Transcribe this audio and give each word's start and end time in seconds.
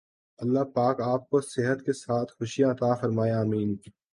اللہ 0.39 0.63
پاک 0.75 1.01
آپ 1.03 1.29
کو 1.29 1.41
صحت 1.45 1.79
کے 1.85 1.93
ساتھ 1.95 2.31
خوشیاں 2.37 2.69
عطا 2.71 2.91
فرمائے 3.01 3.33
آمین 3.33 3.69